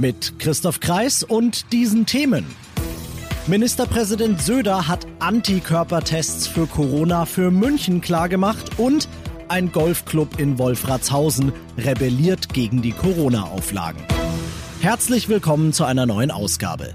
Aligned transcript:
Mit 0.00 0.38
Christoph 0.38 0.78
Kreis 0.78 1.24
und 1.24 1.72
diesen 1.72 2.06
Themen. 2.06 2.46
Ministerpräsident 3.48 4.40
Söder 4.40 4.86
hat 4.86 5.08
Antikörpertests 5.18 6.46
für 6.46 6.68
Corona 6.68 7.26
für 7.26 7.50
München 7.50 8.00
klargemacht 8.00 8.78
und 8.78 9.08
ein 9.48 9.72
Golfclub 9.72 10.38
in 10.38 10.56
Wolfratshausen 10.56 11.52
rebelliert 11.76 12.54
gegen 12.54 12.80
die 12.80 12.92
Corona-Auflagen. 12.92 14.00
Herzlich 14.80 15.28
willkommen 15.28 15.72
zu 15.72 15.82
einer 15.82 16.06
neuen 16.06 16.30
Ausgabe. 16.30 16.94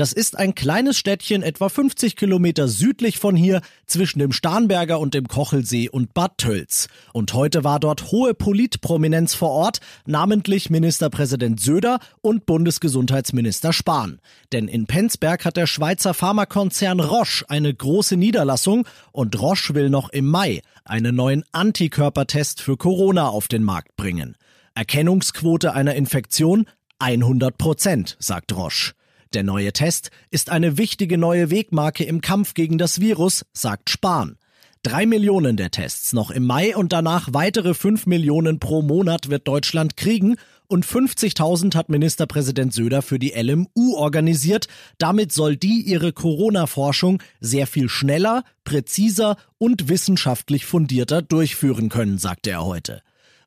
Das 0.00 0.14
ist 0.14 0.38
ein 0.38 0.54
kleines 0.54 0.96
Städtchen 0.96 1.42
etwa 1.42 1.68
50 1.68 2.16
Kilometer 2.16 2.68
südlich 2.68 3.18
von 3.18 3.36
hier 3.36 3.60
zwischen 3.84 4.18
dem 4.18 4.32
Starnberger 4.32 4.98
und 4.98 5.12
dem 5.12 5.28
Kochelsee 5.28 5.90
und 5.90 6.14
Bad 6.14 6.38
Tölz. 6.38 6.88
Und 7.12 7.34
heute 7.34 7.64
war 7.64 7.78
dort 7.80 8.10
hohe 8.10 8.32
Politprominenz 8.32 9.34
vor 9.34 9.50
Ort, 9.50 9.80
namentlich 10.06 10.70
Ministerpräsident 10.70 11.60
Söder 11.60 11.98
und 12.22 12.46
Bundesgesundheitsminister 12.46 13.74
Spahn. 13.74 14.20
Denn 14.52 14.68
in 14.68 14.86
Penzberg 14.86 15.44
hat 15.44 15.58
der 15.58 15.66
Schweizer 15.66 16.14
Pharmakonzern 16.14 17.00
Roche 17.00 17.44
eine 17.50 17.74
große 17.74 18.16
Niederlassung 18.16 18.88
und 19.12 19.38
Roche 19.38 19.74
will 19.74 19.90
noch 19.90 20.08
im 20.08 20.24
Mai 20.24 20.62
einen 20.82 21.14
neuen 21.14 21.44
Antikörpertest 21.52 22.62
für 22.62 22.78
Corona 22.78 23.28
auf 23.28 23.48
den 23.48 23.64
Markt 23.64 23.96
bringen. 23.96 24.38
Erkennungsquote 24.74 25.74
einer 25.74 25.94
Infektion 25.94 26.64
100 27.00 27.58
Prozent, 27.58 28.16
sagt 28.18 28.56
Roche. 28.56 28.94
Der 29.32 29.44
neue 29.44 29.72
Test 29.72 30.10
ist 30.32 30.50
eine 30.50 30.76
wichtige 30.76 31.16
neue 31.16 31.50
Wegmarke 31.50 32.02
im 32.02 32.20
Kampf 32.20 32.54
gegen 32.54 32.78
das 32.78 33.00
Virus, 33.00 33.46
sagt 33.52 33.88
Spahn. 33.88 34.36
Drei 34.82 35.06
Millionen 35.06 35.56
der 35.56 35.70
Tests 35.70 36.12
noch 36.12 36.32
im 36.32 36.44
Mai 36.44 36.74
und 36.74 36.92
danach 36.92 37.28
weitere 37.32 37.74
fünf 37.74 38.06
Millionen 38.06 38.58
pro 38.58 38.82
Monat 38.82 39.28
wird 39.28 39.46
Deutschland 39.46 39.96
kriegen 39.96 40.34
und 40.66 40.84
50.000 40.84 41.76
hat 41.76 41.90
Ministerpräsident 41.90 42.72
Söder 42.72 43.02
für 43.02 43.20
die 43.20 43.30
LMU 43.30 43.94
organisiert. 43.94 44.66
Damit 44.98 45.30
soll 45.32 45.56
die 45.56 45.82
ihre 45.82 46.12
Corona-Forschung 46.12 47.22
sehr 47.40 47.68
viel 47.68 47.88
schneller, 47.88 48.42
präziser 48.64 49.36
und 49.58 49.88
wissenschaftlich 49.88 50.66
fundierter 50.66 51.22
durchführen 51.22 51.88
können, 51.88 52.18
sagte 52.18 52.50
er 52.50 52.64
heute. 52.64 53.02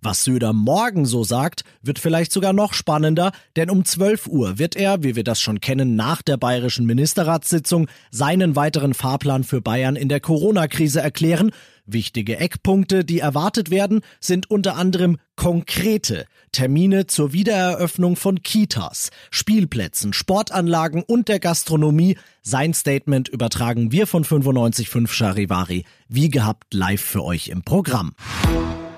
Was 0.05 0.25
Söder 0.25 0.51
morgen 0.51 1.05
so 1.05 1.23
sagt, 1.23 1.63
wird 1.81 1.97
vielleicht 1.97 2.33
sogar 2.33 2.51
noch 2.51 2.73
spannender, 2.73 3.31
denn 3.55 3.69
um 3.69 3.85
12 3.85 4.27
Uhr 4.27 4.59
wird 4.59 4.75
er, 4.75 5.01
wie 5.01 5.15
wir 5.15 5.23
das 5.23 5.39
schon 5.39 5.61
kennen, 5.61 5.95
nach 5.95 6.21
der 6.21 6.35
bayerischen 6.35 6.85
Ministerratssitzung 6.85 7.87
seinen 8.11 8.57
weiteren 8.57 8.93
Fahrplan 8.93 9.45
für 9.45 9.61
Bayern 9.61 9.95
in 9.95 10.09
der 10.09 10.19
Corona-Krise 10.19 10.99
erklären. 10.99 11.51
Wichtige 11.85 12.35
Eckpunkte, 12.35 13.05
die 13.05 13.19
erwartet 13.19 13.69
werden, 13.69 14.01
sind 14.19 14.51
unter 14.51 14.75
anderem 14.75 15.19
konkrete 15.37 16.25
Termine 16.51 17.07
zur 17.07 17.31
Wiedereröffnung 17.31 18.17
von 18.17 18.43
Kitas, 18.43 19.09
Spielplätzen, 19.31 20.11
Sportanlagen 20.11 21.03
und 21.03 21.29
der 21.29 21.39
Gastronomie. 21.39 22.17
Sein 22.41 22.73
Statement 22.73 23.29
übertragen 23.29 23.93
wir 23.93 24.05
von 24.05 24.25
95.5 24.25 25.07
Charivari, 25.07 25.85
wie 26.09 26.29
gehabt 26.29 26.73
live 26.73 27.01
für 27.01 27.23
euch 27.23 27.47
im 27.47 27.63
Programm. 27.63 28.15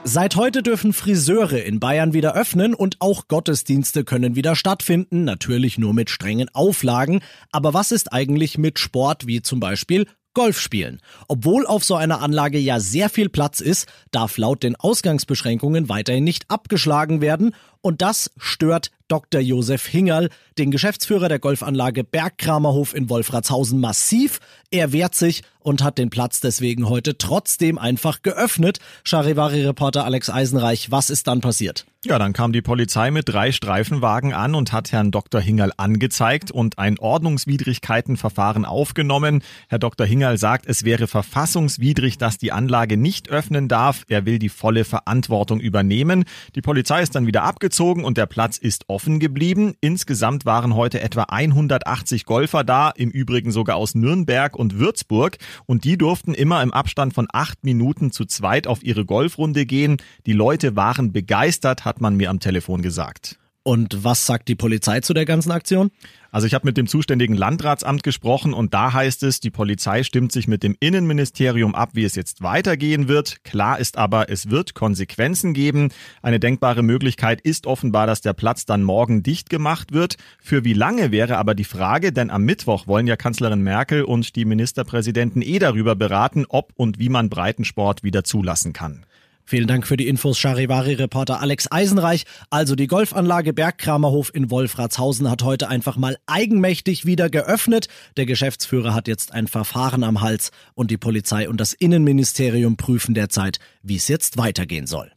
Seit 0.08 0.36
heute 0.36 0.62
dürfen 0.62 0.94
Friseure 0.94 1.64
in 1.64 1.80
Bayern 1.80 2.14
wieder 2.14 2.36
öffnen 2.36 2.76
und 2.76 2.98
auch 3.00 3.28
Gottesdienste 3.28 4.04
können 4.04 4.36
wieder 4.36 4.56
stattfinden, 4.56 5.24
natürlich 5.24 5.80
nur 5.80 5.96
mit 5.96 6.12
strengen 6.12 6.48
Auflagen. 6.54 7.22
Aber 7.52 7.74
was 7.74 7.92
ist 7.92 8.14
eigentlich 8.14 8.60
mit 8.60 8.78
Sport 8.78 9.26
wie 9.26 9.42
zum 9.42 9.60
Beispiel 9.60 10.06
Golf 10.36 10.60
spielen. 10.60 11.02
Obwohl 11.28 11.66
auf 11.66 11.84
so 11.84 11.96
einer 11.96 12.22
Anlage 12.22 12.60
ja 12.60 12.80
sehr 12.80 13.10
viel 13.10 13.30
Platz 13.30 13.62
ist, 13.62 13.88
darf 14.12 14.38
laut 14.38 14.62
den 14.62 14.76
Ausgangsbeschränkungen 14.76 15.90
weiterhin 15.90 16.26
nicht 16.26 16.52
abgeschlagen 16.52 17.22
werden 17.22 17.56
und 17.86 18.02
das 18.02 18.32
stört 18.40 18.90
Dr. 19.08 19.40
Josef 19.40 19.86
Hingerl, 19.86 20.30
den 20.58 20.72
Geschäftsführer 20.72 21.30
der 21.30 21.40
Golfanlage 21.40 22.04
Bergkramerhof 22.04 22.96
in 22.96 23.10
Wolfratshausen, 23.10 23.80
massiv. 23.80 24.40
Er 24.72 24.92
wehrt 24.92 25.14
sich 25.14 25.44
und 25.60 25.84
hat 25.84 25.98
den 25.98 26.10
Platz 26.10 26.40
deswegen 26.40 26.90
heute 26.90 27.18
trotzdem 27.18 27.78
einfach 27.78 28.24
geöffnet. 28.24 28.80
Charivari-Reporter 29.04 30.06
Alex 30.06 30.30
Eisenreich, 30.30 30.92
was 30.92 31.10
ist 31.10 31.28
dann 31.28 31.42
passiert? 31.42 31.86
Ja, 32.04 32.20
dann 32.20 32.34
kam 32.34 32.54
die 32.54 32.62
Polizei 32.62 33.10
mit 33.10 33.30
drei 33.30 33.52
Streifenwagen 33.52 34.32
an 34.32 34.54
und 34.54 34.72
hat 34.72 34.92
Herrn 34.92 35.10
Dr. 35.10 35.42
Hingerl 35.42 35.72
angezeigt 35.78 36.52
und 36.52 36.78
ein 36.78 37.00
Ordnungswidrigkeitenverfahren 37.00 38.64
aufgenommen. 38.64 39.42
Herr 39.70 39.80
Dr. 39.80 40.06
Hingerl 40.06 40.38
sagt, 40.38 40.68
es 40.68 40.84
wäre 40.84 41.08
verfassungswidrig, 41.08 42.20
dass 42.20 42.38
die 42.38 42.52
Anlage 42.52 42.96
nicht 42.96 43.30
öffnen 43.30 43.68
darf. 43.68 44.04
Er 44.08 44.28
will 44.28 44.38
die 44.38 44.50
volle 44.50 44.86
Verantwortung 44.86 45.60
übernehmen. 45.60 46.26
Die 46.54 46.62
Polizei 46.62 47.02
ist 47.02 47.16
dann 47.16 47.26
wieder 47.26 47.42
abgezogen 47.42 47.75
und 47.84 48.18
der 48.18 48.26
Platz 48.26 48.58
ist 48.58 48.86
offen 48.88 49.20
geblieben. 49.20 49.76
Insgesamt 49.82 50.46
waren 50.46 50.76
heute 50.76 51.02
etwa 51.02 51.24
180 51.24 52.26
Golfer 52.26 52.64
da, 52.64 52.90
im 52.90 53.10
Übrigen 53.10 53.52
sogar 53.52 53.76
aus 53.76 53.96
Nürnberg 53.96 54.56
und 54.56 54.80
Würzburg. 54.80 55.38
Und 55.66 55.84
die 55.84 55.98
durften 55.98 56.34
immer 56.34 56.64
im 56.64 56.74
Abstand 56.74 57.14
von 57.14 57.28
acht 57.32 57.64
Minuten 57.64 58.12
zu 58.12 58.26
zweit 58.26 58.68
auf 58.68 58.84
ihre 58.84 59.06
Golfrunde 59.06 59.66
gehen. 59.66 59.98
Die 60.26 60.34
Leute 60.34 60.76
waren 60.76 61.12
begeistert, 61.12 61.86
hat 61.86 62.02
man 62.02 62.16
mir 62.16 62.30
am 62.30 62.40
Telefon 62.40 62.82
gesagt. 62.82 63.38
Und 63.68 64.04
was 64.04 64.28
sagt 64.28 64.48
die 64.48 64.54
Polizei 64.54 65.00
zu 65.00 65.16
der 65.16 65.26
ganzen 65.26 65.50
Aktion? 65.50 65.90
Also 66.32 66.46
ich 66.46 66.54
habe 66.54 66.68
mit 66.68 66.78
dem 66.78 66.86
zuständigen 66.86 67.36
Landratsamt 67.36 68.04
gesprochen 68.04 68.54
und 68.54 68.76
da 68.76 68.94
heißt 68.94 69.24
es, 69.24 69.40
die 69.40 69.50
Polizei 69.50 70.04
stimmt 70.04 70.32
sich 70.32 70.48
mit 70.48 70.62
dem 70.62 70.78
Innenministerium 70.80 71.74
ab, 71.74 71.90
wie 71.94 72.04
es 72.04 72.14
jetzt 72.14 72.44
weitergehen 72.44 73.08
wird. 73.08 73.44
Klar 73.44 73.80
ist 73.80 73.98
aber, 73.98 74.30
es 74.30 74.52
wird 74.52 74.76
Konsequenzen 74.76 75.56
geben. 75.56 75.90
Eine 76.22 76.40
denkbare 76.40 76.84
Möglichkeit 76.84 77.42
ist 77.42 77.66
offenbar, 77.66 78.06
dass 78.06 78.22
der 78.22 78.34
Platz 78.34 78.68
dann 78.68 78.84
morgen 78.84 79.24
dicht 79.24 79.50
gemacht 79.50 79.94
wird. 79.94 80.18
Für 80.40 80.64
wie 80.64 80.74
lange 80.74 81.10
wäre 81.10 81.38
aber 81.38 81.56
die 81.56 81.64
Frage, 81.64 82.12
denn 82.12 82.30
am 82.30 82.44
Mittwoch 82.44 82.86
wollen 82.86 83.08
ja 83.08 83.16
Kanzlerin 83.16 83.62
Merkel 83.62 84.04
und 84.04 84.36
die 84.36 84.46
Ministerpräsidenten 84.46 85.42
eh 85.42 85.58
darüber 85.58 85.96
beraten, 85.96 86.46
ob 86.48 86.72
und 86.76 87.00
wie 87.00 87.10
man 87.10 87.30
Breitensport 87.30 88.04
wieder 88.04 88.24
zulassen 88.24 88.74
kann. 88.74 89.08
Vielen 89.46 89.68
Dank 89.68 89.86
für 89.86 89.96
die 89.96 90.08
Infos, 90.08 90.40
Charivari-Reporter 90.40 91.40
Alex 91.40 91.72
Eisenreich. 91.72 92.26
Also 92.50 92.76
die 92.76 92.88
Golfanlage 92.88 93.54
Bergkramerhof 93.54 94.34
in 94.34 94.50
Wolfratshausen 94.50 95.30
hat 95.30 95.44
heute 95.44 95.70
einfach 95.70 95.98
mal 95.98 96.18
eigenmächtig 96.26 97.06
wieder 97.06 97.30
geöffnet. 97.30 97.88
Der 98.18 98.26
Geschäftsführer 98.26 98.96
hat 98.96 99.08
jetzt 99.08 99.34
ein 99.34 99.48
Verfahren 99.48 100.04
am 100.04 100.22
Hals 100.22 100.52
und 100.74 100.90
die 100.90 100.98
Polizei 100.98 101.48
und 101.48 101.62
das 101.62 101.74
Innenministerium 101.74 102.76
prüfen 102.76 103.14
derzeit, 103.14 103.60
wie 103.84 103.98
es 103.98 104.08
jetzt 104.08 104.38
weitergehen 104.38 104.88
soll. 104.88 105.12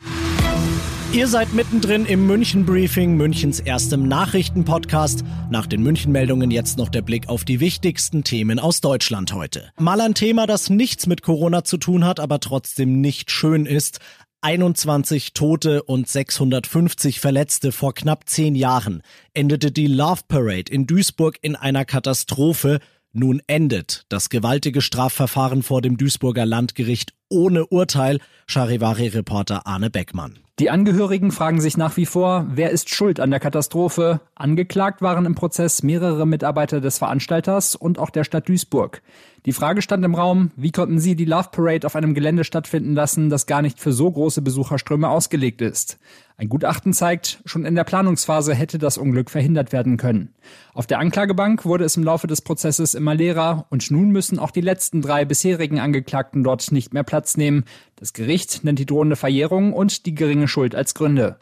Ihr 1.11 1.27
seid 1.27 1.55
mittendrin 1.55 2.05
im 2.05 2.27
München 2.27 2.67
Briefing, 2.67 3.17
Münchens 3.17 3.61
erstem 3.61 4.09
Nachrichtenpodcast. 4.09 5.25
Nach 5.51 5.67
den 5.67 5.83
München-Meldungen 5.83 6.51
jetzt 6.51 6.77
noch 6.77 6.91
der 6.91 7.01
Blick 7.01 7.31
auf 7.31 7.47
die 7.47 7.61
wichtigsten 7.61 8.25
Themen 8.25 8.59
aus 8.59 8.83
Deutschland 8.83 9.33
heute. 9.33 9.71
Mal 9.79 10.03
ein 10.03 10.13
Thema, 10.13 10.47
das 10.47 10.69
nichts 10.69 11.07
mit 11.07 11.23
Corona 11.23 11.65
zu 11.65 11.79
tun 11.79 12.05
hat, 12.05 12.21
aber 12.21 12.41
trotzdem 12.41 13.01
nicht 13.01 13.31
schön 13.31 13.65
ist. 13.65 14.01
21 14.43 15.33
Tote 15.33 15.83
und 15.83 16.07
650 16.07 17.21
Verletzte 17.21 17.73
vor 17.73 17.95
knapp 17.95 18.29
zehn 18.29 18.55
Jahren 18.55 19.03
endete 19.33 19.73
die 19.73 19.87
Love 19.87 20.21
Parade 20.29 20.71
in 20.71 20.87
Duisburg 20.87 21.39
in 21.41 21.57
einer 21.57 21.87
Katastrophe. 21.87 22.81
Nun 23.13 23.41
endet 23.47 24.05
das 24.09 24.29
gewaltige 24.29 24.81
Strafverfahren 24.81 25.63
vor 25.63 25.81
dem 25.81 25.97
Duisburger 25.97 26.45
Landgericht 26.45 27.15
ohne 27.31 27.67
Urteil. 27.67 28.21
Charivari-Reporter 28.47 29.67
Arne 29.67 29.91
Beckmann. 29.91 30.39
Die 30.59 30.71
Angehörigen 30.71 31.31
fragen 31.31 31.61
sich 31.61 31.77
nach 31.77 31.97
wie 31.97 32.05
vor, 32.05 32.47
wer 32.51 32.71
ist 32.71 32.91
schuld 32.91 33.21
an 33.21 33.31
der 33.31 33.39
Katastrophe? 33.39 34.21
Angeklagt 34.35 35.03
waren 35.03 35.25
im 35.25 35.37
Prozess 35.37 35.85
mehrere 35.85 36.27
Mitarbeiter 36.27 36.81
des 36.81 36.99
Veranstalters 36.99 37.77
und 37.77 38.01
auch 38.01 38.11
der 38.11 38.25
Stadt 38.25 38.49
Duisburg. 38.49 39.01
Die 39.47 39.53
Frage 39.53 39.83
stand 39.83 40.05
im 40.05 40.17
Raum, 40.17 40.51
wie 40.57 40.73
konnten 40.73 40.99
sie 40.99 41.15
die 41.15 41.27
Love 41.27 41.51
Parade 41.53 41.87
auf 41.87 41.95
einem 41.95 42.13
Gelände 42.13 42.43
stattfinden 42.43 42.95
lassen, 42.95 43.31
das 43.31 43.47
gar 43.47 43.63
nicht 43.63 43.79
für 43.79 43.93
so 43.93 44.11
große 44.11 44.43
Besucherströme 44.43 45.09
ausgelegt 45.09 45.63
ist? 45.63 45.99
Ein 46.41 46.49
Gutachten 46.49 46.93
zeigt, 46.93 47.41
schon 47.47 47.65
in 47.65 47.75
der 47.75 47.83
Planungsphase 47.83 48.55
hätte 48.55 48.79
das 48.79 48.97
Unglück 48.97 49.29
verhindert 49.29 49.73
werden 49.73 49.97
können. 49.97 50.37
Auf 50.73 50.87
der 50.87 51.01
Anklagebank 51.01 51.65
wurde 51.65 51.85
es 51.85 51.97
im 51.97 52.05
Laufe 52.05 52.29
des 52.29 52.43
Prozesses 52.43 52.95
immer 52.95 53.17
leerer 53.17 53.67
und 53.71 53.91
nun 53.91 54.11
müssen 54.11 54.39
auch 54.39 54.53
die 54.53 54.61
letzten 54.61 55.03
drei 55.03 55.25
bisherigen 55.25 55.81
Angeklagten 55.81 56.45
dort 56.45 56.71
nicht 56.71 56.95
mehr 56.95 57.03
Platz 57.03 57.37
nehmen. 57.37 57.65
Das 57.97 58.13
Gericht 58.13 58.63
nennt 58.63 58.79
die 58.79 58.87
drohende 58.87 59.17
Verjährung 59.17 59.73
und 59.73 60.07
die 60.07 60.15
geringe 60.15 60.47
Schuld 60.47 60.77
als 60.77 60.95
Gründe. 60.95 61.41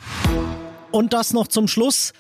Und 0.93 1.13
das 1.13 1.35
noch 1.35 1.49
zum 1.49 1.69
Schluss. 1.69 2.15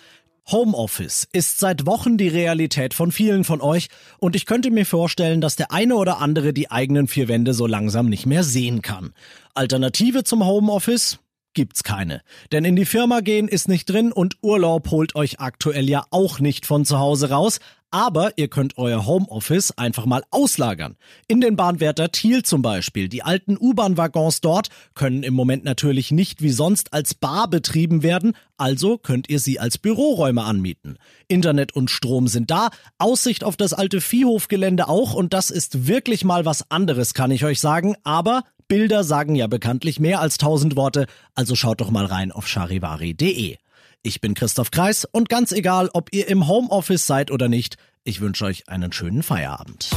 Homeoffice 0.53 1.27
ist 1.33 1.59
seit 1.59 1.87
Wochen 1.87 2.19
die 2.19 2.29
Realität 2.29 2.93
von 2.93 3.11
vielen 3.11 3.45
von 3.45 3.63
euch 3.63 3.89
und 4.19 4.37
ich 4.37 4.45
könnte 4.45 4.71
mir 4.71 4.85
vorstellen, 4.85 5.41
dass 5.41 5.57
der 5.57 5.73
eine 5.73 5.97
oder 5.97 6.21
andere 6.21 6.53
die 6.53 6.71
eigenen 6.71 7.09
vier 7.09 7.27
Wände 7.29 7.55
so 7.55 7.67
langsam 7.67 8.11
nicht 8.11 8.27
mehr 8.27 8.45
sehen 8.45 8.83
kann. 8.83 9.15
Alternative 9.55 10.25
zum 10.25 10.45
Homeoffice? 10.45 11.21
Gibt's 11.57 11.83
keine. 11.83 12.23
Denn 12.53 12.65
in 12.65 12.77
die 12.77 12.85
Firma 12.85 13.21
gehen 13.21 13.49
ist 13.49 13.67
nicht 13.67 13.87
drin 13.87 14.13
und 14.13 14.37
Urlaub 14.43 14.91
holt 14.93 15.17
euch 15.17 15.41
aktuell 15.41 15.89
ja 15.89 16.05
auch 16.11 16.39
nicht 16.39 16.67
von 16.67 16.85
zu 16.85 17.01
Hause 17.01 17.31
raus. 17.31 17.59
Aber 17.91 18.33
ihr 18.37 18.49
könnt 18.49 18.77
euer 18.77 19.07
Homeoffice 19.07 19.71
einfach 19.79 20.07
mal 20.07 20.23
auslagern. 20.31 20.97
In 21.29 21.41
den 21.41 21.57
Bahnwärter 21.57 22.11
Thiel 22.11 22.43
zum 22.43 22.61
Beispiel. 22.61 23.09
Die 23.09 23.23
alten 23.23 23.57
U-Bahn-Waggons 23.57 24.41
dort 24.43 24.69
können 24.95 25.23
im 25.23 25.33
Moment 25.33 25.65
natürlich 25.65 26.11
nicht 26.11 26.43
wie 26.43 26.51
sonst 26.51 26.93
als 26.93 27.15
Bar 27.15 27.49
betrieben 27.49 28.03
werden, 28.03 28.35
also 28.59 28.99
könnt 28.99 29.31
ihr 29.31 29.39
sie 29.39 29.61
als 29.61 29.79
Büroräume 29.79 30.43
anmieten. 30.43 30.99
Internet 31.29 31.75
und 31.75 31.91
Strom 31.91 32.29
sind 32.29 32.51
da, 32.51 32.69
Aussicht 32.99 33.45
auf 33.45 33.57
das 33.57 33.73
alte 33.73 34.01
Viehhofgelände 34.01 34.89
auch 34.89 35.15
und 35.15 35.33
das 35.33 35.51
ist 35.51 35.87
wirklich 35.87 36.25
mal 36.25 36.45
was 36.45 36.71
anderes, 36.71 37.15
kann 37.15 37.31
ich 37.31 37.45
euch 37.45 37.61
sagen. 37.61 37.95
Aber 38.03 38.43
Bilder 38.69 39.05
sagen 39.05 39.37
ja 39.37 39.47
bekanntlich 39.47 40.01
mehr 40.01 40.21
als 40.21 40.39
tausend 40.39 40.77
Worte, 40.77 41.07
also 41.35 41.55
schaut 41.55 41.81
doch 41.81 41.91
mal 41.91 42.05
rein 42.05 42.33
auf 42.33 42.49
charivari.de. 42.49 43.57
Ich 44.03 44.21
bin 44.21 44.35
Christoph 44.35 44.71
Kreis 44.71 45.05
und 45.05 45.29
ganz 45.29 45.53
egal, 45.53 45.89
ob 45.93 46.13
ihr 46.13 46.29
im 46.29 46.49
Homeoffice 46.49 47.07
seid 47.07 47.31
oder 47.31 47.49
nicht, 47.49 47.77
ich 48.03 48.21
wünsche 48.21 48.45
euch 48.45 48.69
einen 48.69 48.93
schönen 48.93 49.23
Feierabend. 49.23 49.91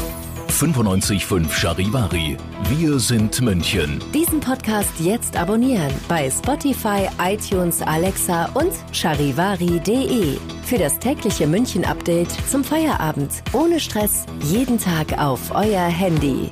95.5 0.50 1.52
Charivari. 1.52 2.38
Wir 2.70 3.00
sind 3.00 3.40
München. 3.42 4.04
Diesen 4.14 4.40
Podcast 4.40 4.92
jetzt 5.00 5.38
abonnieren 5.38 5.94
bei 6.08 6.30
Spotify, 6.30 7.08
iTunes, 7.24 7.82
Alexa 7.82 8.46
und 8.54 8.74
charivari.de. 8.92 10.38
Für 10.64 10.78
das 10.78 10.98
tägliche 11.00 11.48
München-Update 11.48 12.32
zum 12.50 12.64
Feierabend. 12.64 13.32
Ohne 13.54 13.80
Stress. 13.80 14.26
Jeden 14.44 14.80
Tag 14.80 15.18
auf 15.18 15.52
euer 15.52 15.86
Handy. 15.86 16.52